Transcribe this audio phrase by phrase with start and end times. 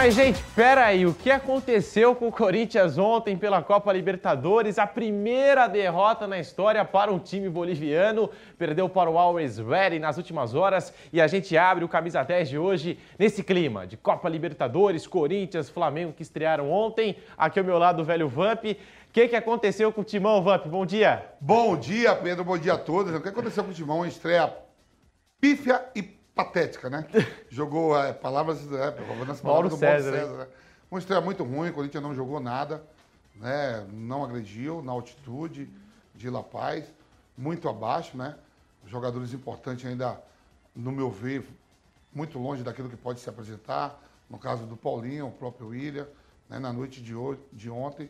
[0.00, 4.78] Mas, gente, pera aí, o que aconteceu com o Corinthians ontem pela Copa Libertadores?
[4.78, 10.16] A primeira derrota na história para um time boliviano, perdeu para o Always Ready nas
[10.16, 14.28] últimas horas e a gente abre o Camisa 10 de hoje nesse clima de Copa
[14.28, 17.16] Libertadores, Corinthians, Flamengo que estrearam ontem.
[17.36, 18.66] Aqui ao meu lado o velho Vamp.
[18.66, 20.64] O que, que aconteceu com o Timão, Vamp?
[20.66, 21.24] Bom dia.
[21.40, 23.12] Bom dia, Pedro, bom dia a todos.
[23.12, 24.06] O que aconteceu com o Timão?
[24.06, 24.54] Estreia
[25.40, 27.04] pífia e patética, né?
[27.50, 30.38] Jogou é, palavras, é, palavras Mauro do César, Mauro César.
[30.38, 30.46] Né?
[30.88, 32.80] Uma estreia muito ruim, o Corinthians não jogou nada,
[33.34, 33.84] né?
[33.92, 35.68] Não agrediu na altitude
[36.14, 36.84] de La Paz,
[37.36, 38.36] muito abaixo, né?
[38.86, 40.20] Jogadores importantes ainda,
[40.74, 41.44] no meu ver,
[42.14, 44.00] muito longe daquilo que pode se apresentar.
[44.30, 46.06] No caso do Paulinho, o próprio William,
[46.48, 46.58] né?
[46.58, 48.08] na noite de, hoje, de ontem,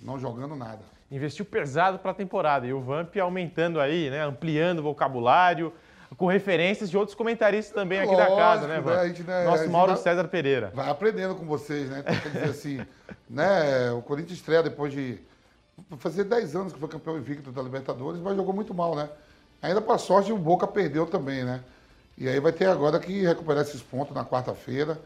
[0.00, 0.80] não jogando nada.
[1.10, 4.22] Investiu pesado para a temporada e o Vamp aumentando aí, né?
[4.24, 5.72] Ampliando o vocabulário,
[6.16, 9.08] com referências de outros comentaristas também aqui Lógico, da casa, né, né?
[9.08, 10.72] Gente, né Nosso Mauro César Pereira.
[10.74, 12.00] Vai aprendendo com vocês, né?
[12.00, 12.86] Então, quer dizer assim,
[13.28, 13.92] né?
[13.92, 15.20] O Corinthians estreia depois de
[15.98, 19.08] fazer 10 anos que foi campeão invicto da Libertadores, mas jogou muito mal, né?
[19.60, 21.60] Ainda para sorte o Boca perdeu também, né?
[22.16, 25.00] E aí vai ter agora que recuperar esses pontos na quarta-feira,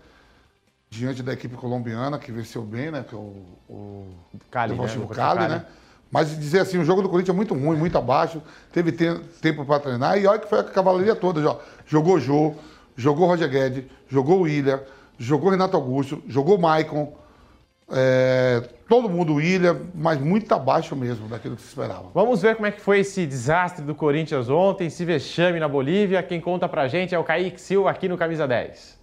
[0.89, 3.05] diante da equipe colombiana, que venceu bem, né?
[3.07, 4.07] Que é o, o
[4.51, 5.07] Cali, né?
[5.15, 5.67] Cali, né?
[6.13, 8.43] Mas dizer assim, o jogo do Corinthians é muito ruim, muito abaixo.
[8.71, 10.19] Teve tempo para treinar.
[10.19, 11.41] E olha que foi a cavalaria toda.
[11.41, 11.57] Já.
[11.87, 12.55] Jogou Jô,
[12.95, 14.83] jogou Roger Guedes, jogou William,
[15.19, 17.15] jogou Renato Augusto, jogou Maicon.
[17.91, 22.11] É, todo mundo William, mas muito abaixo mesmo daquilo que se esperava.
[22.13, 26.23] Vamos ver como é que foi esse desastre do Corinthians ontem, esse vexame na Bolívia.
[26.23, 29.01] Quem conta pra gente é o Kaique Silva aqui no Camisa 10.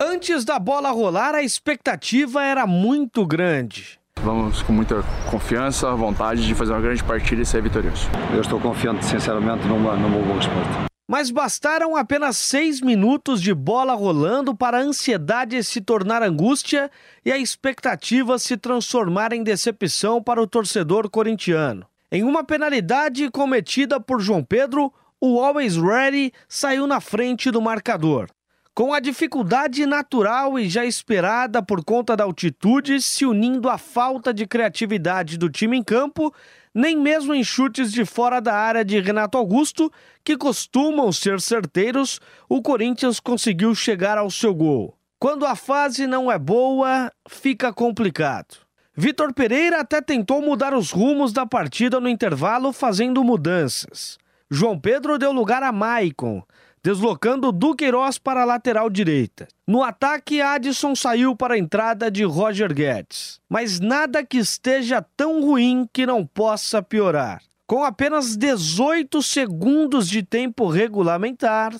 [0.00, 3.98] Antes da bola rolar, a expectativa era muito grande.
[4.24, 8.08] Vamos com muita confiança, vontade de fazer uma grande partida e ser vitorioso.
[8.32, 10.86] Eu estou confiante, sinceramente, numa, numa boa resposta.
[11.06, 16.90] Mas bastaram apenas seis minutos de bola rolando para a ansiedade se tornar angústia
[17.22, 21.84] e a expectativa se transformar em decepção para o torcedor corintiano.
[22.10, 24.90] Em uma penalidade cometida por João Pedro,
[25.20, 28.28] o Always Ready saiu na frente do marcador.
[28.74, 34.34] Com a dificuldade natural e já esperada por conta da altitude se unindo à falta
[34.34, 36.34] de criatividade do time em campo,
[36.74, 39.92] nem mesmo em chutes de fora da área de Renato Augusto,
[40.24, 42.18] que costumam ser certeiros,
[42.48, 44.98] o Corinthians conseguiu chegar ao seu gol.
[45.20, 48.56] Quando a fase não é boa, fica complicado.
[48.96, 54.18] Vitor Pereira até tentou mudar os rumos da partida no intervalo, fazendo mudanças.
[54.50, 56.42] João Pedro deu lugar a Maicon,
[56.84, 59.48] deslocando Duqueiroz para a lateral direita.
[59.66, 63.40] No ataque, Adson saiu para a entrada de Roger Guedes.
[63.48, 67.40] Mas nada que esteja tão ruim que não possa piorar.
[67.66, 71.72] Com apenas 18 segundos de tempo regulamentar.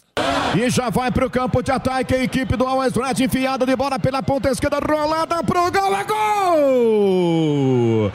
[0.57, 3.77] E já vai para o campo de ataque a equipe do Always Red, enfiada de
[3.77, 6.05] bola pela ponta esquerda, rolada para o gol, é!
[6.05, 8.11] Gol!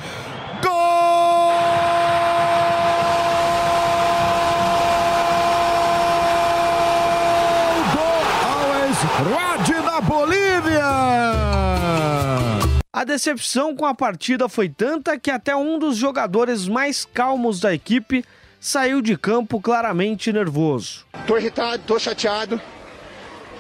[12.99, 17.73] A decepção com a partida foi tanta que até um dos jogadores mais calmos da
[17.73, 18.25] equipe
[18.59, 21.05] saiu de campo claramente nervoso.
[21.25, 22.59] Tô irritado, tô chateado.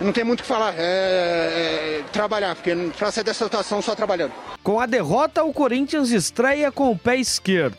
[0.01, 3.95] Não tem muito o que falar, é, é trabalhar, porque para sair dessa situação só
[3.95, 4.33] trabalhando.
[4.61, 7.77] Com a derrota, o Corinthians estreia com o pé esquerdo.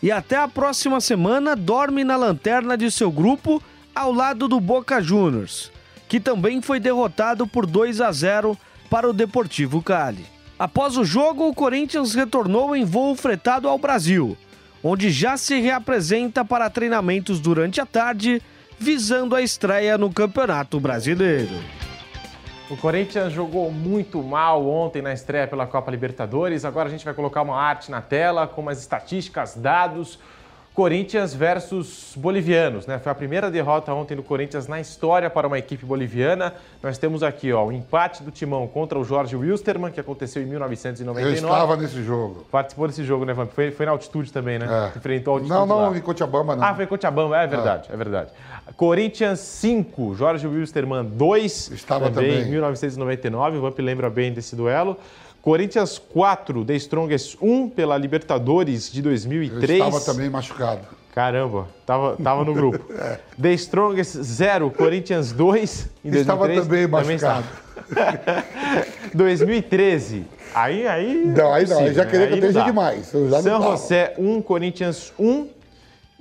[0.00, 3.60] E até a próxima semana dorme na lanterna de seu grupo
[3.92, 5.72] ao lado do Boca Juniors,
[6.08, 8.56] que também foi derrotado por 2 a 0
[8.88, 10.31] para o Deportivo Cali.
[10.62, 14.38] Após o jogo, o Corinthians retornou em voo fretado ao Brasil,
[14.80, 18.40] onde já se reapresenta para treinamentos durante a tarde,
[18.78, 21.50] visando a estreia no Campeonato Brasileiro.
[22.70, 26.64] O Corinthians jogou muito mal ontem na estreia pela Copa Libertadores.
[26.64, 30.16] Agora a gente vai colocar uma arte na tela com as estatísticas, dados.
[30.74, 32.98] Corinthians versus bolivianos, né?
[32.98, 36.54] Foi a primeira derrota ontem do Corinthians na história para uma equipe boliviana.
[36.82, 40.46] Nós temos aqui, ó, o empate do Timão contra o Jorge Wilstermann, que aconteceu em
[40.46, 41.28] 1999.
[41.28, 42.46] Eu estava nesse jogo.
[42.50, 43.50] Participou desse jogo, né, Vamp?
[43.52, 44.66] Foi, foi na altitude também, né?
[44.94, 44.96] É.
[44.98, 45.96] Enfrentou a altitude Não, não, lá.
[45.96, 46.64] em Cochabamba não.
[46.64, 48.30] Ah, foi em Cochabamba, é verdade, é, é verdade.
[48.74, 51.70] Corinthians 5, Jorge Wilstermann 2.
[51.72, 52.30] Estava também.
[52.30, 52.46] também.
[52.46, 54.96] em 1999, o Vamp lembra bem desse duelo.
[55.42, 59.80] Corinthians 4, The Strongest 1 pela Libertadores de 2003.
[59.80, 60.86] Eu estava também machucado.
[61.12, 62.92] Caramba, tava, tava no grupo.
[62.94, 63.18] é.
[63.40, 66.20] The Strongest 0, Corinthians 2 em 2003.
[66.20, 67.44] Estava também machucado.
[69.12, 70.24] Também 2013.
[70.54, 71.24] Aí, aí.
[71.26, 72.10] Não, aí não, aí já né?
[72.10, 73.12] queria que eu esteja demais.
[73.30, 73.62] Já São.
[73.62, 75.48] José 1, Corinthians 1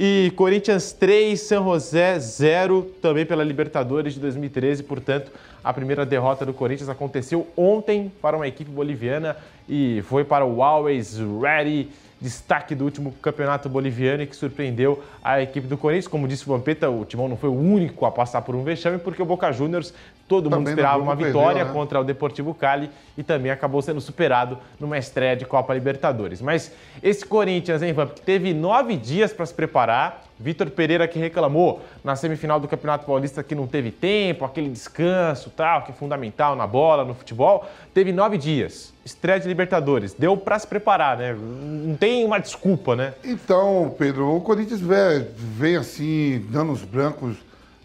[0.04, 4.82] e Corinthians 3, São José 0, também pela Libertadores de 2013.
[4.82, 5.32] Portanto,
[5.64, 9.38] a primeira derrota do Corinthians aconteceu ontem para uma equipe boliviana
[9.70, 11.90] e foi para o Always Ready.
[12.20, 16.08] Destaque do último campeonato boliviano e que surpreendeu a equipe do Corinthians.
[16.08, 18.98] Como disse o Vampeta, o Timão não foi o único a passar por um vexame,
[18.98, 19.94] porque o Boca Juniors,
[20.28, 21.72] todo mundo Também no esperava uma perdeu, vitória né?
[21.72, 26.42] contra o Deportivo Cali e também acabou sendo superado numa estreia de Copa Libertadores.
[26.42, 26.72] Mas
[27.04, 30.24] esse Corinthians, hein, Vamp, que teve nove dias para se preparar.
[30.40, 35.52] Vitor Pereira que reclamou na semifinal do Campeonato Paulista que não teve tempo, aquele descanso
[35.52, 37.70] tal, que é fundamental na bola, no futebol.
[37.94, 38.92] Teve nove dias.
[39.06, 40.14] Estreia de Libertadores.
[40.14, 41.36] Deu para se preparar, né?
[41.40, 43.14] Não tem uma desculpa, né?
[43.24, 44.82] Então, Pedro, o Corinthians
[45.20, 47.38] vem, assim, dando os brancos.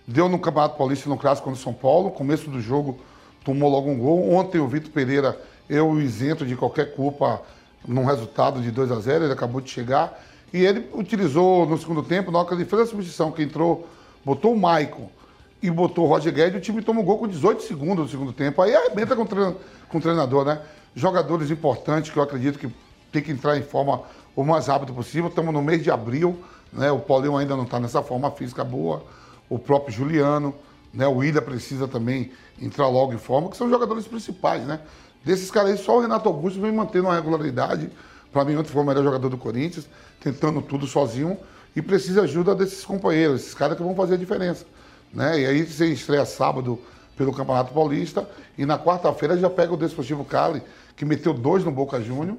[0.06, 2.10] Deu no Campeonato Paulista no Clássico contra São Paulo.
[2.10, 2.98] Começo do jogo,
[3.44, 4.32] tomou logo um gol.
[4.32, 7.42] Ontem o Vitor Pereira, eu isento de qualquer culpa
[7.86, 10.20] num resultado de 2 a 0 ele acabou de chegar.
[10.52, 13.88] E ele utilizou no segundo tempo, na hora que ele fez a substituição, que entrou,
[14.24, 15.10] botou o Maicon
[15.62, 18.32] e botou o Roger Guedes, o time toma um gol com 18 segundos no segundo
[18.32, 18.62] tempo.
[18.62, 20.60] Aí arrebenta com com o treinador, né?
[20.94, 22.68] Jogadores importantes que eu acredito que
[23.12, 24.02] tem que entrar em forma
[24.34, 25.28] o mais rápido possível.
[25.28, 26.38] Estamos no mês de abril,
[26.76, 26.92] né?
[26.92, 29.02] O Paulinho ainda não está nessa forma física boa.
[29.48, 30.54] O próprio Juliano,
[30.92, 31.08] né?
[31.08, 32.30] O Ilha precisa também
[32.60, 34.80] entrar logo em forma, que são jogadores principais, né?
[35.24, 37.90] Desses caras aí, só o Renato Augusto vem mantendo uma regularidade.
[38.32, 39.88] Para mim, ontem foi o melhor jogador do Corinthians,
[40.20, 41.36] tentando tudo sozinho
[41.74, 44.64] e precisa ajuda desses companheiros, esses caras que vão fazer a diferença.
[45.12, 45.40] Né?
[45.40, 46.78] E aí você estreia sábado
[47.16, 50.62] pelo Campeonato Paulista e na quarta-feira já pega o Desportivo Cali,
[50.94, 52.36] que meteu dois no Boca Júnior,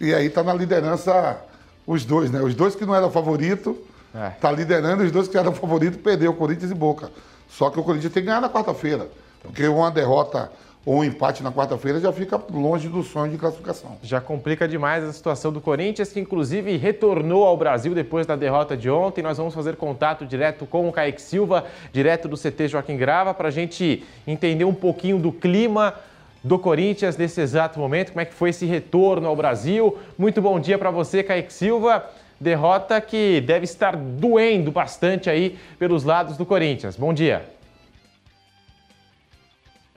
[0.00, 1.42] e aí tá na liderança
[1.86, 2.40] os dois, né?
[2.40, 3.76] Os dois que não eram favorito,
[4.14, 4.30] É.
[4.40, 7.10] tá liderando, os dois que eram favorito perdeu, Corinthians e Boca.
[7.48, 9.08] Só que o Corinthians tem que ganhar na quarta-feira,
[9.42, 10.50] porque uma derrota
[10.84, 13.96] ou um empate na quarta-feira já fica longe do sonho de classificação.
[14.02, 18.76] Já complica demais a situação do Corinthians, que inclusive retornou ao Brasil depois da derrota
[18.76, 19.22] de ontem.
[19.22, 23.46] Nós vamos fazer contato direto com o Kaique Silva, direto do CT Joaquim Grava, para
[23.46, 25.94] a gente entender um pouquinho do clima
[26.42, 29.98] do Corinthians nesse exato momento, como é que foi esse retorno ao Brasil.
[30.18, 32.04] Muito bom dia para você, Kaique Silva.
[32.40, 36.96] Derrota que deve estar doendo bastante aí pelos lados do Corinthians.
[36.96, 37.48] Bom dia.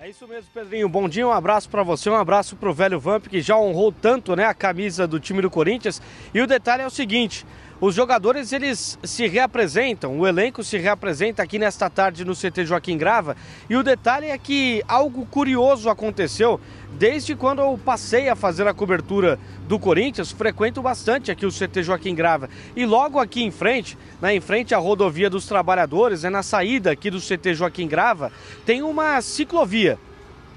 [0.05, 0.87] É isso mesmo, Pedrinho.
[0.87, 3.91] Bom dia, um abraço para você, um abraço para o velho Vamp, que já honrou
[3.91, 5.99] tanto né, a camisa do time do Corinthians.
[6.31, 7.43] E o detalhe é o seguinte:
[7.79, 12.97] os jogadores eles se reapresentam, o elenco se reapresenta aqui nesta tarde no CT Joaquim
[12.97, 13.35] Grava.
[13.69, 16.59] E o detalhe é que algo curioso aconteceu
[16.97, 19.37] desde quando eu passei a fazer a cobertura
[19.67, 22.49] do Corinthians, frequento bastante aqui o CT Joaquim Grava.
[22.75, 26.91] E logo aqui em frente, né, em frente à rodovia dos trabalhadores, é na saída
[26.91, 28.31] aqui do CT Joaquim Grava,
[28.65, 29.99] tem uma ciclovia.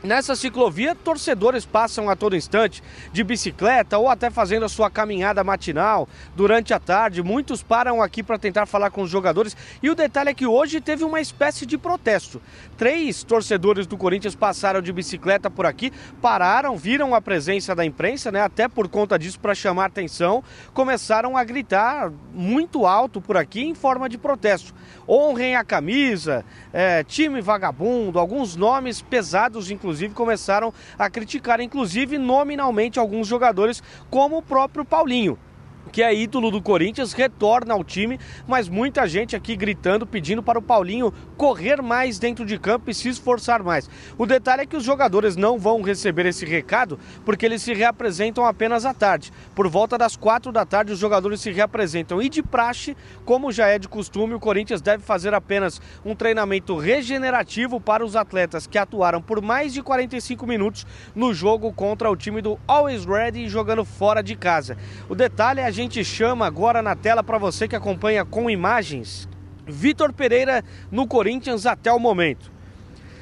[0.01, 2.81] Nessa ciclovia, torcedores passam a todo instante
[3.13, 7.21] de bicicleta ou até fazendo a sua caminhada matinal durante a tarde.
[7.21, 9.57] Muitos param aqui para tentar falar com os jogadores.
[9.83, 12.41] E o detalhe é que hoje teve uma espécie de protesto.
[12.77, 15.93] Três torcedores do Corinthians passaram de bicicleta por aqui,
[16.23, 18.41] pararam, viram a presença da imprensa, né?
[18.41, 23.75] Até por conta disso, para chamar atenção, começaram a gritar muito alto por aqui em
[23.75, 24.73] forma de protesto.
[25.09, 32.99] Honrem a camisa, é, time vagabundo, alguns nomes pesados, inclusive, começaram a criticar, inclusive nominalmente,
[32.99, 35.39] alguns jogadores, como o próprio Paulinho
[35.89, 40.59] que é ídolo do Corinthians, retorna ao time, mas muita gente aqui gritando, pedindo para
[40.59, 43.89] o Paulinho correr mais dentro de campo e se esforçar mais.
[44.17, 48.45] O detalhe é que os jogadores não vão receber esse recado porque eles se reapresentam
[48.45, 49.33] apenas à tarde.
[49.55, 53.67] Por volta das quatro da tarde, os jogadores se reapresentam e de praxe, como já
[53.67, 58.79] é de costume, o Corinthians deve fazer apenas um treinamento regenerativo para os atletas que
[58.79, 63.85] atuaram por mais de 45 minutos no jogo contra o time do Always Ready jogando
[63.85, 64.77] fora de casa.
[65.09, 69.29] O detalhe é a gente chama agora na tela para você que acompanha com imagens
[69.65, 72.51] Vitor Pereira no Corinthians até o momento.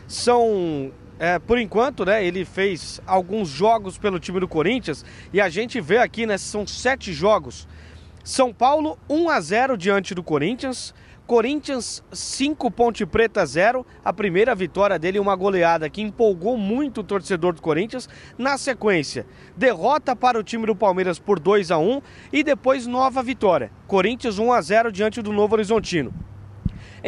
[0.08, 5.50] São, é, por enquanto, né, ele fez alguns jogos pelo time do Corinthians e a
[5.50, 7.68] gente vê aqui, né, são sete jogos.
[8.24, 10.94] São Paulo 1 a 0 diante do Corinthians.
[11.26, 13.84] Corinthians 5, Ponte Preta 0.
[14.04, 18.08] A primeira vitória dele, uma goleada que empolgou muito o torcedor do Corinthians.
[18.38, 22.00] Na sequência, derrota para o time do Palmeiras por 2 a 1
[22.32, 23.72] e depois nova vitória.
[23.88, 26.14] Corinthians 1 a 0 diante do Novo Horizontino.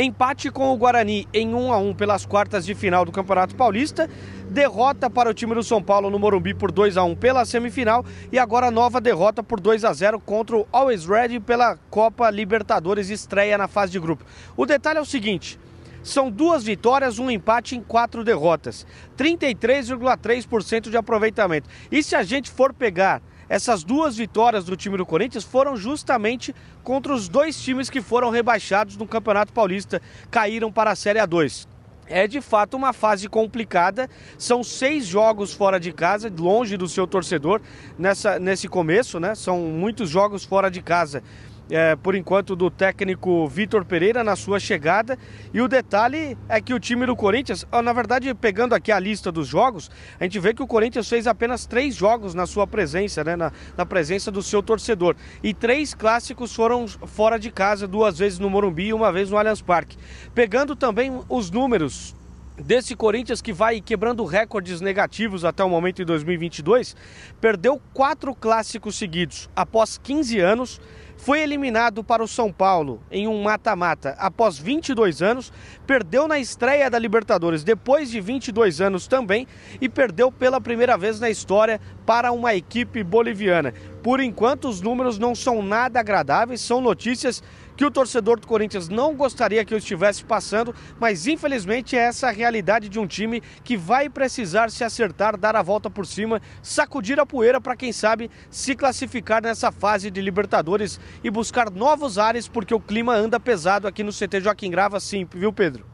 [0.01, 4.09] Empate com o Guarani em 1 a 1 pelas quartas de final do Campeonato Paulista.
[4.49, 8.07] Derrota para o time do São Paulo no Morumbi por 2 a 1 pela semifinal
[8.31, 13.11] e agora nova derrota por 2 a 0 contra o Always Ready pela Copa Libertadores
[13.11, 14.25] estreia na fase de grupo.
[14.57, 15.59] O detalhe é o seguinte:
[16.01, 18.87] são duas vitórias, um empate em quatro derrotas.
[19.17, 21.69] 33,3% de aproveitamento.
[21.91, 26.55] E se a gente for pegar essas duas vitórias do time do Corinthians foram justamente
[26.83, 30.01] contra os dois times que foram rebaixados no Campeonato Paulista,
[30.31, 31.67] caíram para a Série A2
[32.09, 34.09] é de fato uma fase complicada.
[34.37, 37.61] São seis jogos fora de casa, longe do seu torcedor
[37.99, 39.35] nessa, nesse começo, né?
[39.35, 41.23] São muitos jogos fora de casa
[41.71, 45.19] é, por enquanto, do técnico Vitor Pereira na sua chegada.
[45.53, 49.31] E o detalhe é que o time do Corinthians, na verdade, pegando aqui a lista
[49.31, 53.23] dos jogos, a gente vê que o Corinthians fez apenas três jogos na sua presença,
[53.23, 55.15] né, na, na presença do seu torcedor.
[55.43, 59.37] E três clássicos foram fora de casa, duas vezes no Morumbi e uma vez no
[59.37, 59.97] Allianz Parque.
[60.35, 62.18] Pegando também os números
[62.65, 66.97] desse Corinthians que vai quebrando recordes negativos até o momento em 2022,
[67.41, 69.49] perdeu quatro clássicos seguidos.
[69.55, 70.81] Após 15 anos
[71.17, 74.15] foi eliminado para o São Paulo em um mata-mata.
[74.19, 75.53] Após 22 anos,
[75.87, 77.65] perdeu na estreia da Libertadores.
[77.65, 79.47] Depois de 22 anos também
[79.81, 83.75] e perdeu pela primeira vez na história para uma equipe boliviana.
[84.03, 87.43] Por enquanto, os números não são nada agradáveis, são notícias
[87.79, 92.27] que o torcedor do Corinthians não gostaria que eu estivesse passando, mas infelizmente é essa
[92.27, 96.43] a realidade de um time que vai precisar se acertar, dar a volta por cima,
[96.61, 102.19] sacudir a poeira para quem sabe se classificar nessa fase de Libertadores e buscar novos
[102.19, 105.87] ares, porque o clima anda pesado aqui no CT Joaquim Grava, sim, viu, Pedro?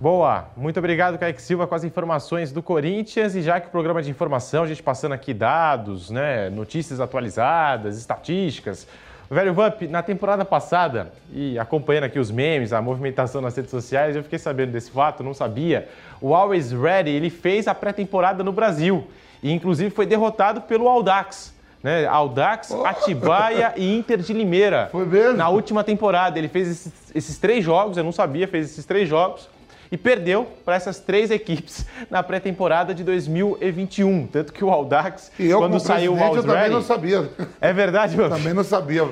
[0.00, 3.36] Boa, muito obrigado, Kaique Silva, com as informações do Corinthians.
[3.36, 7.96] E já que o programa de informação, a gente passando aqui dados, né, notícias atualizadas,
[7.96, 8.88] estatísticas,
[9.32, 14.14] Velho Vamp, na temporada passada, e acompanhando aqui os memes, a movimentação nas redes sociais,
[14.14, 15.88] eu fiquei sabendo desse fato, não sabia.
[16.20, 19.06] O Always Ready, ele fez a pré-temporada no Brasil
[19.42, 21.54] e inclusive foi derrotado pelo Audax.
[21.82, 22.04] Né?
[22.06, 22.84] Audax, oh.
[22.84, 24.90] Atibaia e Inter de Limeira.
[24.92, 25.38] Foi mesmo?
[25.38, 26.38] Na última temporada.
[26.38, 29.48] Ele fez esses, esses três jogos, eu não sabia, fez esses três jogos
[29.92, 34.26] e perdeu para essas três equipes na pré-temporada de 2021.
[34.26, 37.30] Tanto que o Audax, e eu, quando saiu o Always Eu também não sabia.
[37.60, 39.06] É verdade, meu Também não sabia.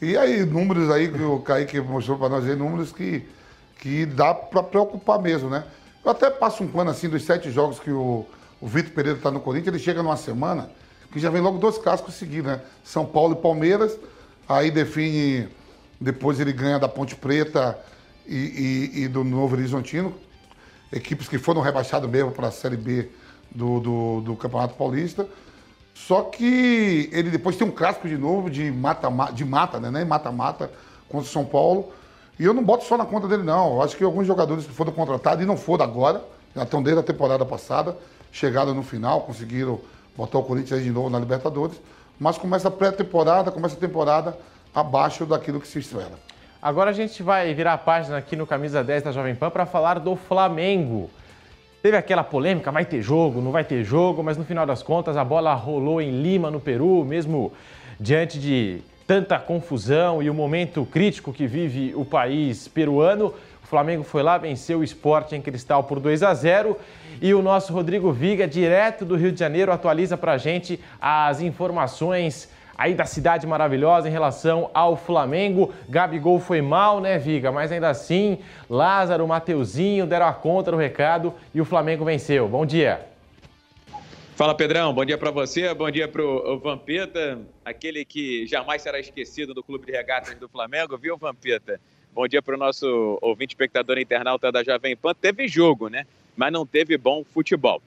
[0.00, 3.28] E aí, números aí que o Kaique mostrou para nós aí, números que,
[3.78, 5.64] que dá para preocupar mesmo, né?
[6.02, 8.24] Eu até passo um pano assim dos sete jogos que o,
[8.58, 10.70] o Vitor Pereira está no Corinthians, ele chega numa semana
[11.12, 12.60] que já vem logo dois clássicos seguidos, né?
[12.82, 13.98] São Paulo e Palmeiras,
[14.48, 15.46] aí define,
[16.00, 17.78] depois ele ganha da Ponte Preta
[18.26, 20.14] e, e, e do Novo Horizontino,
[20.92, 23.08] equipes que foram rebaixadas mesmo para a Série B
[23.50, 25.26] do, do, do, Campeonato Paulista.
[25.94, 30.04] Só que ele depois tem um clássico de novo de mata, de mata, né?
[30.04, 30.70] Mata-mata
[31.08, 31.92] contra o São Paulo.
[32.38, 33.74] E eu não boto só na conta dele, não.
[33.74, 36.24] Eu acho que alguns jogadores que foram contratados e não foram agora,
[36.56, 37.96] já estão desde a temporada passada,
[38.30, 39.80] chegaram no final, conseguiram
[40.16, 41.76] botar o Corinthians de novo na Libertadores.
[42.18, 44.36] Mas começa a pré-temporada, começa a temporada
[44.74, 46.31] abaixo daquilo que se espera.
[46.62, 49.66] Agora a gente vai virar a página aqui no Camisa 10 da Jovem Pan para
[49.66, 51.10] falar do Flamengo.
[51.82, 55.16] Teve aquela polêmica, vai ter jogo, não vai ter jogo, mas no final das contas
[55.16, 57.52] a bola rolou em Lima, no Peru, mesmo
[57.98, 63.34] diante de tanta confusão e o momento crítico que vive o país peruano.
[63.64, 66.78] O Flamengo foi lá, venceu o esporte em cristal por 2 a 0
[67.20, 71.40] e o nosso Rodrigo Viga, direto do Rio de Janeiro, atualiza para a gente as
[71.40, 75.72] informações aí da cidade maravilhosa em relação ao Flamengo.
[75.88, 77.52] Gabigol foi mal, né, Viga?
[77.52, 78.38] Mas ainda assim,
[78.68, 82.48] Lázaro, Mateuzinho deram a conta do recado e o Flamengo venceu.
[82.48, 83.06] Bom dia.
[84.34, 88.98] Fala Pedrão, bom dia para você, bom dia para o Vampeta, aquele que jamais será
[88.98, 91.78] esquecido do Clube de Regatas do Flamengo, viu, Vampeta?
[92.12, 95.14] Bom dia para o nosso ouvinte espectador internauta da Jovem Pan.
[95.14, 96.06] Teve jogo, né?
[96.34, 97.80] Mas não teve bom futebol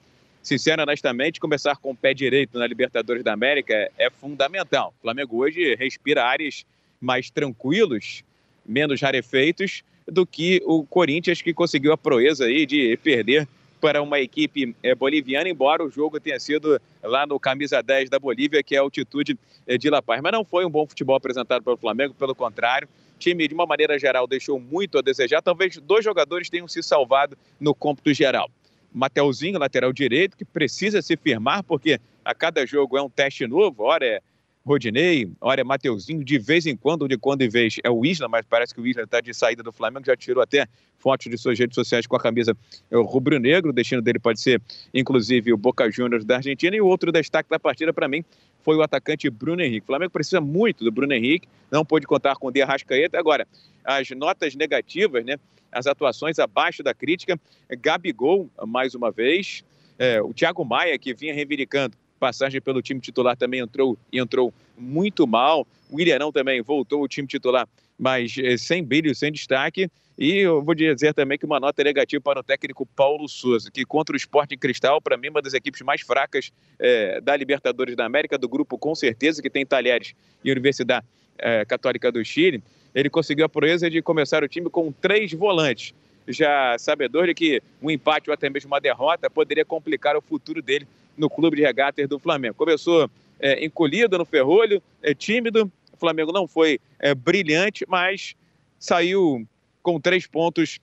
[0.46, 4.94] sincero honestamente, começar com o pé direito na Libertadores da América é fundamental.
[5.00, 6.66] O Flamengo hoje respira ares
[7.02, 8.24] mais tranquilos,
[8.64, 13.48] menos rarefeitos, do que o Corinthians, que conseguiu a proeza aí de perder
[13.82, 18.20] para uma equipe é, boliviana, embora o jogo tenha sido lá no camisa 10 da
[18.20, 20.22] Bolívia, que é a altitude é, de La Paz.
[20.22, 22.88] Mas não foi um bom futebol apresentado pelo Flamengo, pelo contrário.
[23.16, 25.42] O time, de uma maneira geral, deixou muito a desejar.
[25.42, 28.50] Talvez dois jogadores tenham se salvado no cômputo geral.
[28.96, 33.84] Mateuzinho, lateral direito, que precisa se firmar, porque a cada jogo é um teste novo.
[33.84, 34.22] Ora é
[34.66, 38.28] Rodinei, ora é Mateuzinho, de vez em quando, de quando em vez é o Isla,
[38.28, 40.66] mas parece que o Isla está de saída do Flamengo, já tirou até
[40.98, 42.58] fotos de suas redes sociais com a camisa
[42.90, 43.70] é rubro-negro.
[43.70, 44.60] O destino dele pode ser,
[44.94, 46.76] inclusive, o Boca Juniors da Argentina.
[46.76, 48.24] E o outro destaque da partida, para mim,
[48.64, 49.84] foi o atacante Bruno Henrique.
[49.84, 53.20] O Flamengo precisa muito do Bruno Henrique, não pôde contar com o De Arrascaeta.
[53.20, 53.46] Agora,
[53.84, 55.38] as notas negativas, né?
[55.76, 57.38] As atuações abaixo da crítica.
[57.70, 59.64] Gabigol, mais uma vez.
[60.00, 64.54] É, o Thiago Maia, que vinha reivindicando passagem pelo time titular, também entrou e entrou
[64.78, 65.68] muito mal.
[65.92, 67.68] O Ilharão também voltou ao time titular,
[68.00, 69.90] mas é, sem brilho, sem destaque.
[70.18, 73.84] E eu vou dizer também que uma nota negativa para o técnico Paulo Souza, que
[73.84, 78.06] contra o Sporting Cristal, para mim, uma das equipes mais fracas é, da Libertadores da
[78.06, 81.06] América, do grupo com certeza, que tem Talheres e Universidade
[81.38, 82.64] é, Católica do Chile,
[82.96, 85.94] ele conseguiu a proeza de começar o time com três volantes.
[86.28, 90.62] Já sabedor de que um empate ou até mesmo uma derrota poderia complicar o futuro
[90.62, 90.88] dele
[91.18, 92.56] no clube de regatas do Flamengo.
[92.56, 93.10] Começou
[93.40, 95.70] é, encolhido no ferrolho, é, tímido.
[95.92, 98.34] O Flamengo não foi é, brilhante, mas
[98.80, 99.46] saiu
[99.84, 100.80] com três pontos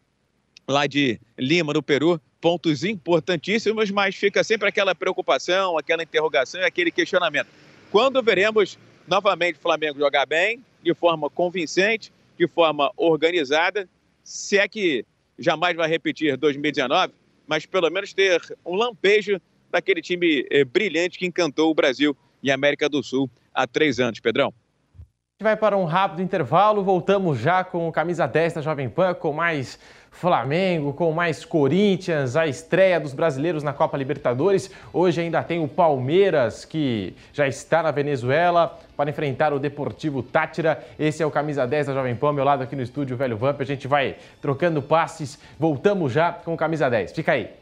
[0.68, 2.20] lá de Lima, no Peru.
[2.40, 7.48] Pontos importantíssimos, mas fica sempre aquela preocupação, aquela interrogação e aquele questionamento.
[7.90, 13.88] Quando veremos novamente o Flamengo jogar bem, de forma convincente, de forma organizada,
[14.24, 15.04] se é que
[15.38, 17.12] jamais vai repetir 2019,
[17.46, 19.40] mas pelo menos ter um lampejo
[19.70, 23.98] daquele time eh, brilhante que encantou o Brasil e a América do Sul há três
[23.98, 24.20] anos.
[24.20, 24.48] Pedrão.
[24.48, 25.00] A
[25.34, 29.32] gente vai para um rápido intervalo, voltamos já com camisa 10 da Jovem Pan, com
[29.32, 29.78] mais
[30.12, 34.70] Flamengo, com mais Corinthians, a estreia dos brasileiros na Copa Libertadores.
[34.92, 40.84] Hoje ainda tem o Palmeiras, que já está na Venezuela, para enfrentar o Deportivo Tátira.
[40.98, 43.60] Esse é o camisa 10 da Jovem Pan, meu lado aqui no estúdio, Velho Vamp.
[43.60, 47.12] A gente vai trocando passes, voltamos já com o camisa 10.
[47.12, 47.61] Fica aí.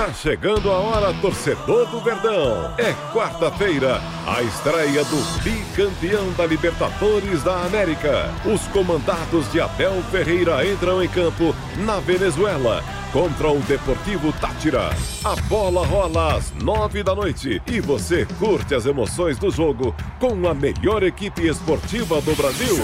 [0.00, 2.72] Tá chegando a hora, torcedor do Verdão.
[2.78, 8.30] É quarta-feira, a estreia do bicampeão da Libertadores da América.
[8.46, 11.54] Os comandados de Abel Ferreira entram em campo
[11.84, 14.88] na Venezuela contra o Deportivo Tátira.
[15.22, 20.48] A bola rola às nove da noite e você curte as emoções do jogo com
[20.48, 22.76] a melhor equipe esportiva do Brasil.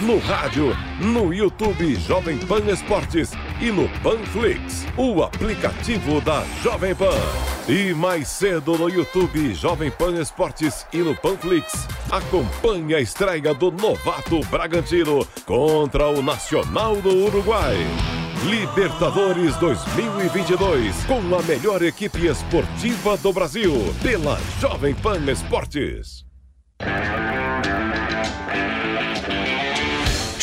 [0.00, 7.18] No rádio, no YouTube Jovem Pan Esportes e no Panflix, o aplicativo da Jovem Pan.
[7.68, 13.70] E mais cedo no YouTube Jovem Pan Esportes e no Panflix, acompanhe a estreia do
[13.70, 17.76] novato Bragantino contra o Nacional do Uruguai.
[18.44, 26.24] Libertadores 2022, com a melhor equipe esportiva do Brasil, pela Jovem Pan Esportes.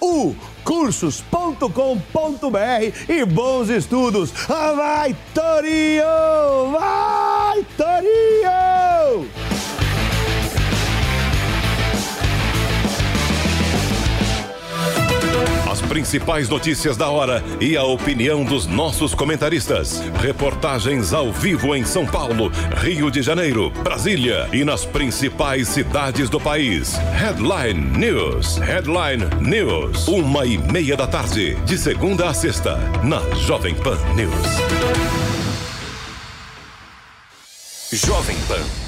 [0.00, 0.34] U
[0.64, 1.58] cursos.com.br
[3.08, 4.32] e bons estudos.
[4.48, 6.72] Ah, vai, Torinho!
[6.72, 8.87] Vai, Torinho!
[15.70, 20.02] As principais notícias da hora e a opinião dos nossos comentaristas.
[20.20, 26.40] Reportagens ao vivo em São Paulo, Rio de Janeiro, Brasília e nas principais cidades do
[26.40, 26.94] país.
[27.12, 28.56] Headline News.
[28.58, 30.08] Headline News.
[30.08, 34.34] Uma e meia da tarde, de segunda a sexta, na Jovem Pan News.
[37.92, 38.87] Jovem Pan.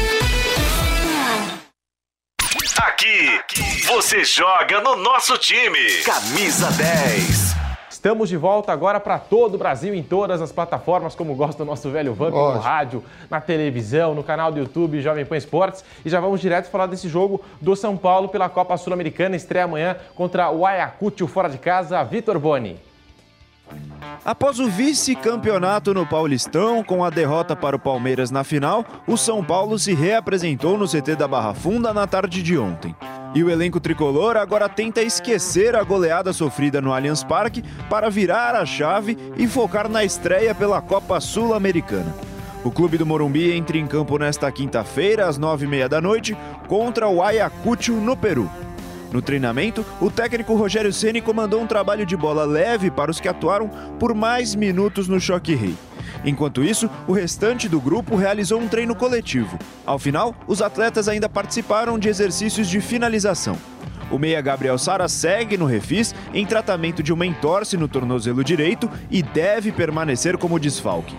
[3.93, 5.77] Você joga no nosso time.
[6.05, 7.55] Camisa 10.
[7.89, 11.65] Estamos de volta agora para todo o Brasil, em todas as plataformas, como gosta o
[11.65, 15.83] nosso velho Vamp, no rádio, na televisão, no canal do YouTube Jovem Pan Esportes.
[16.05, 19.97] E já vamos direto falar desse jogo do São Paulo pela Copa Sul-Americana, estreia amanhã
[20.15, 22.90] contra o Ayacucho, fora de casa, Vitor Boni.
[24.23, 29.43] Após o vice-campeonato no Paulistão, com a derrota para o Palmeiras na final, o São
[29.43, 32.95] Paulo se reapresentou no CT da Barra Funda na tarde de ontem.
[33.33, 38.55] E o elenco tricolor agora tenta esquecer a goleada sofrida no Allianz Parque para virar
[38.55, 42.13] a chave e focar na estreia pela Copa Sul-Americana.
[42.63, 46.37] O clube do Morumbi entra em campo nesta quinta-feira, às nove e meia da noite,
[46.67, 48.47] contra o Ayacucho, no Peru.
[49.11, 53.27] No treinamento, o técnico Rogério Ceni comandou um trabalho de bola leve para os que
[53.27, 53.69] atuaram
[53.99, 55.75] por mais minutos no Choque Rei.
[56.23, 59.59] Enquanto isso, o restante do grupo realizou um treino coletivo.
[59.85, 63.57] Ao final, os atletas ainda participaram de exercícios de finalização.
[64.09, 68.89] O meia Gabriel Sara segue no refis em tratamento de uma entorse no tornozelo direito
[69.09, 71.15] e deve permanecer como desfalque.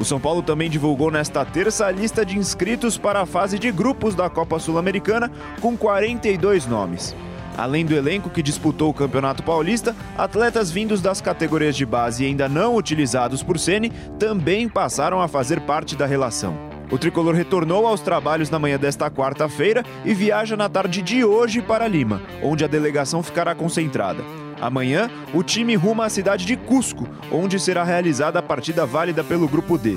[0.00, 3.72] O São Paulo também divulgou nesta terça a lista de inscritos para a fase de
[3.72, 5.30] grupos da Copa Sul-Americana,
[5.60, 7.16] com 42 nomes.
[7.56, 12.26] Além do elenco que disputou o Campeonato Paulista, atletas vindos das categorias de base e
[12.28, 16.56] ainda não utilizados por Ceni também passaram a fazer parte da relação.
[16.88, 21.60] O tricolor retornou aos trabalhos na manhã desta quarta-feira e viaja na tarde de hoje
[21.60, 24.22] para Lima, onde a delegação ficará concentrada.
[24.60, 29.48] Amanhã, o time ruma à cidade de Cusco, onde será realizada a partida válida pelo
[29.48, 29.96] Grupo D.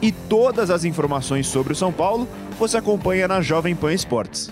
[0.00, 4.50] E todas as informações sobre o São Paulo você acompanha na Jovem Pan Esportes.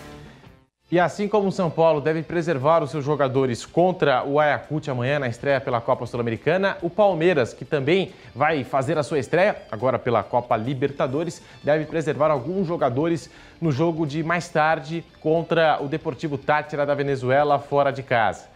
[0.91, 5.19] E assim como o São Paulo deve preservar os seus jogadores contra o Ayacucho amanhã
[5.19, 9.99] na estreia pela Copa Sul-Americana, o Palmeiras, que também vai fazer a sua estreia agora
[9.99, 13.29] pela Copa Libertadores, deve preservar alguns jogadores
[13.61, 18.56] no jogo de mais tarde contra o Deportivo Tátira da Venezuela fora de casa.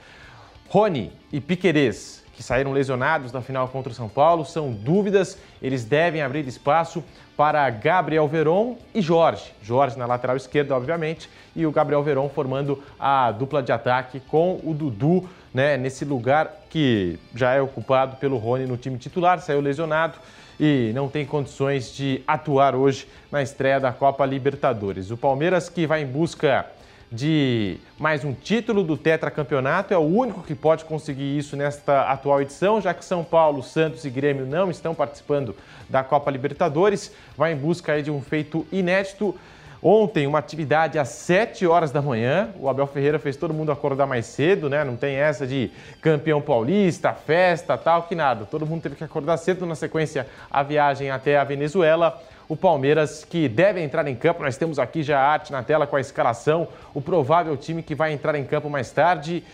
[0.71, 5.85] Rony e Piquerez, que saíram lesionados da final contra o São Paulo, são dúvidas, eles
[5.85, 7.03] devem abrir espaço
[7.37, 9.53] para Gabriel Veron e Jorge.
[9.61, 14.61] Jorge na lateral esquerda, obviamente, e o Gabriel Veron formando a dupla de ataque com
[14.63, 19.61] o Dudu, né, nesse lugar que já é ocupado pelo Rony no time titular, saiu
[19.61, 20.19] lesionado
[20.61, 25.11] e não tem condições de atuar hoje na estreia da Copa Libertadores.
[25.11, 26.71] O Palmeiras que vai em busca
[27.11, 29.93] de mais um título do tetracampeonato.
[29.93, 34.05] É o único que pode conseguir isso nesta atual edição, já que São Paulo, Santos
[34.05, 35.57] e Grêmio não estão participando
[35.89, 37.13] da Copa Libertadores.
[37.37, 39.35] Vai em busca de um feito inédito.
[39.83, 42.51] Ontem, uma atividade às 7 horas da manhã.
[42.61, 44.85] O Abel Ferreira fez todo mundo acordar mais cedo, né?
[44.85, 45.71] Não tem essa de
[46.03, 48.45] campeão paulista, festa, tal, que nada.
[48.45, 53.25] Todo mundo teve que acordar cedo na sequência a viagem até a Venezuela o Palmeiras
[53.25, 54.43] que deve entrar em campo.
[54.43, 57.95] Nós temos aqui já a arte na tela com a escalação, o provável time que
[57.95, 59.45] vai entrar em campo mais tarde.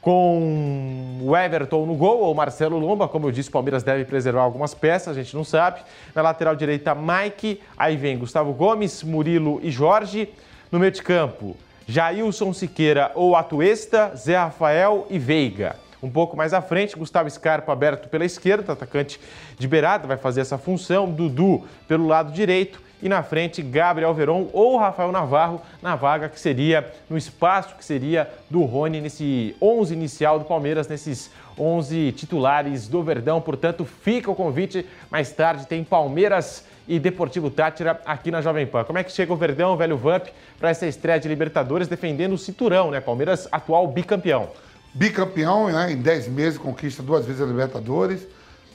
[0.00, 4.42] Com o Everton no gol ou Marcelo Lomba, como eu disse, o Palmeiras deve preservar
[4.42, 5.80] algumas peças, a gente não sabe.
[6.12, 10.28] Na lateral direita, Mike, aí vem Gustavo Gomes, Murilo e Jorge.
[10.72, 15.76] No meio de campo, Jailson Siqueira ou Atuesta, Zé Rafael e Veiga.
[16.02, 19.20] Um pouco mais à frente, Gustavo Scarpa aberto pela esquerda, atacante
[19.58, 21.10] de beirada, vai fazer essa função.
[21.10, 22.80] Dudu pelo lado direito.
[23.02, 27.84] E na frente, Gabriel Veron ou Rafael Navarro na vaga que seria, no espaço que
[27.84, 33.40] seria do Rony nesse 11 inicial do Palmeiras, nesses 11 titulares do Verdão.
[33.40, 34.86] Portanto, fica o convite.
[35.10, 38.84] Mais tarde tem Palmeiras e Deportivo Tátira aqui na Jovem Pan.
[38.84, 40.26] Como é que chega o Verdão, o velho Vamp,
[40.58, 43.00] para essa estreia de Libertadores defendendo o cinturão, né?
[43.00, 44.50] Palmeiras atual bicampeão
[44.92, 45.92] bicampeão, né?
[45.92, 48.26] Em 10 meses conquista duas vezes a Libertadores,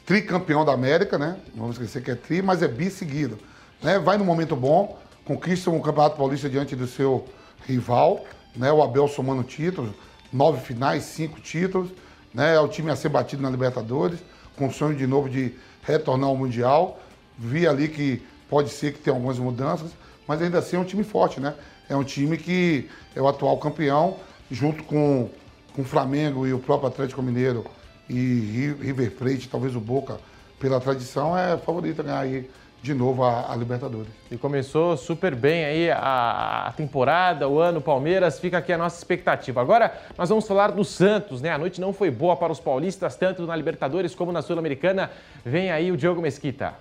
[0.05, 1.37] tricampeão da América, né?
[1.53, 3.37] Não vamos esquecer que é tri, mas é bi seguido.
[3.81, 3.99] Né?
[3.99, 7.25] Vai no momento bom, conquista um Campeonato Paulista diante do seu
[7.65, 8.23] rival,
[8.55, 8.71] né?
[8.71, 9.91] O Abel somando títulos,
[10.31, 11.89] nove finais, cinco títulos,
[12.33, 12.55] né?
[12.55, 14.19] É o time a ser batido na Libertadores,
[14.55, 16.99] com o sonho de novo de retornar ao Mundial.
[17.37, 19.91] Vi ali que pode ser que tenha algumas mudanças,
[20.27, 21.53] mas ainda assim é um time forte, né?
[21.89, 24.17] É um time que é o atual campeão,
[24.49, 25.29] junto com
[25.75, 27.65] com o Flamengo e o próprio Atlético Mineiro
[28.09, 30.17] e River Plate, talvez o Boca,
[30.59, 32.49] pela tradição, é favorito a ganhar aí
[32.81, 34.11] de novo a, a, Libertadores.
[34.29, 38.97] E começou super bem aí a, a, temporada, o ano Palmeiras, fica aqui a nossa
[38.97, 39.59] expectativa.
[39.59, 41.49] Agora nós vamos falar do Santos, né?
[41.49, 45.09] A noite não foi boa para os paulistas, tanto na Libertadores como na Sul-Americana.
[45.43, 46.75] Vem aí o Diogo Mesquita.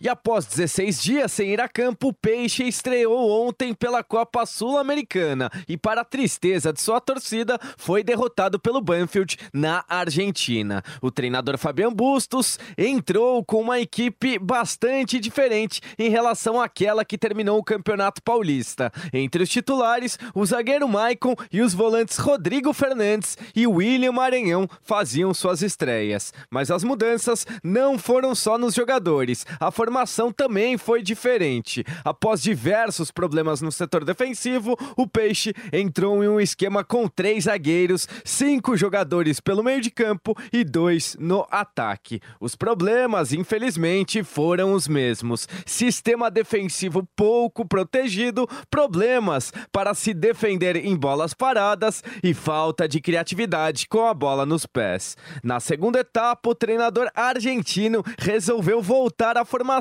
[0.00, 5.50] E após 16 dias sem ir a campo, o Peixe estreou ontem pela Copa Sul-Americana
[5.68, 10.82] e, para a tristeza de sua torcida, foi derrotado pelo Banfield na Argentina.
[11.00, 17.58] O treinador Fabian Bustos entrou com uma equipe bastante diferente em relação àquela que terminou
[17.58, 18.92] o Campeonato Paulista.
[19.12, 25.32] Entre os titulares, o zagueiro Maicon e os volantes Rodrigo Fernandes e William Maranhão faziam
[25.32, 26.32] suas estreias.
[26.50, 29.46] Mas as mudanças não foram só nos jogadores.
[29.60, 31.84] A formação também foi diferente.
[32.02, 38.08] Após diversos problemas no setor defensivo, o Peixe entrou em um esquema com três zagueiros,
[38.24, 42.18] cinco jogadores pelo meio de campo e dois no ataque.
[42.40, 45.46] Os problemas, infelizmente, foram os mesmos.
[45.66, 53.86] Sistema defensivo pouco protegido, problemas para se defender em bolas paradas e falta de criatividade
[53.86, 55.14] com a bola nos pés.
[55.42, 59.73] Na segunda etapa, o treinador argentino resolveu voltar à formação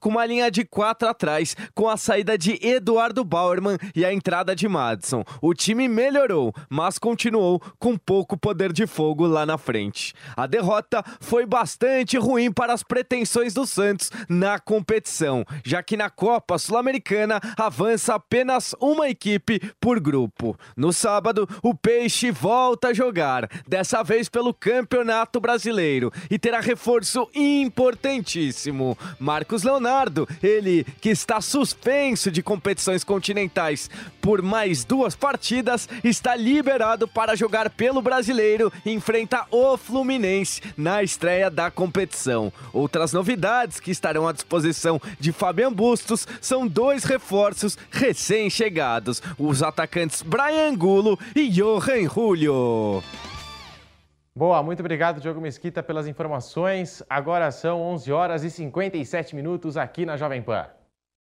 [0.00, 4.54] com uma linha de quatro atrás, com a saída de Eduardo Bauerman e a entrada
[4.54, 5.24] de Madison.
[5.40, 10.14] O time melhorou, mas continuou com pouco poder de fogo lá na frente.
[10.36, 16.10] A derrota foi bastante ruim para as pretensões do Santos na competição, já que na
[16.10, 20.56] Copa Sul-Americana avança apenas uma equipe por grupo.
[20.76, 27.28] No sábado, o Peixe volta a jogar, dessa vez pelo Campeonato Brasileiro, e terá reforço
[27.34, 28.96] importantíssimo.
[29.34, 37.08] Marcos Leonardo, ele que está suspenso de competições continentais por mais duas partidas, está liberado
[37.08, 42.52] para jogar pelo Brasileiro e enfrenta o Fluminense na estreia da competição.
[42.72, 50.22] Outras novidades que estarão à disposição de Fabian Bustos são dois reforços recém-chegados: os atacantes
[50.22, 53.02] Brian Angulo e Johan Julio.
[54.36, 57.04] Boa, muito obrigado, Diogo Mesquita, pelas informações.
[57.08, 60.66] Agora são 11 horas e 57 minutos aqui na Jovem Pan.